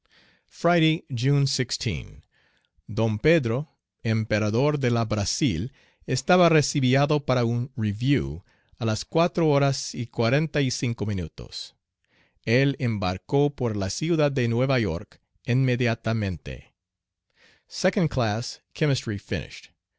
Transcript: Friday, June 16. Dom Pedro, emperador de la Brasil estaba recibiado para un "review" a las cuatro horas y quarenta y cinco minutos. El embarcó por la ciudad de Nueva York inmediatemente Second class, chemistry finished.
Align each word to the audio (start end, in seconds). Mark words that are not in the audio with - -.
Friday, 0.49 1.03
June 1.13 1.45
16. 1.45 2.23
Dom 2.91 3.19
Pedro, 3.19 3.69
emperador 4.03 4.79
de 4.79 4.89
la 4.89 5.05
Brasil 5.05 5.71
estaba 6.07 6.49
recibiado 6.49 7.23
para 7.23 7.45
un 7.45 7.71
"review" 7.77 8.43
a 8.79 8.85
las 8.85 9.05
cuatro 9.05 9.47
horas 9.49 9.93
y 9.93 10.07
quarenta 10.07 10.59
y 10.61 10.71
cinco 10.71 11.05
minutos. 11.05 11.75
El 12.45 12.75
embarcó 12.79 13.51
por 13.51 13.77
la 13.77 13.91
ciudad 13.91 14.31
de 14.31 14.47
Nueva 14.47 14.79
York 14.79 15.21
inmediatemente 15.45 16.73
Second 17.67 18.09
class, 18.09 18.63
chemistry 18.73 19.19
finished. 19.19 19.67